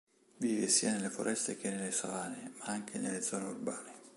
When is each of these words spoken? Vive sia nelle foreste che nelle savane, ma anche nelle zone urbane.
Vive 0.39 0.67
sia 0.67 0.93
nelle 0.93 1.11
foreste 1.11 1.57
che 1.57 1.69
nelle 1.69 1.91
savane, 1.91 2.53
ma 2.57 2.65
anche 2.65 2.97
nelle 2.97 3.21
zone 3.21 3.43
urbane. 3.49 3.91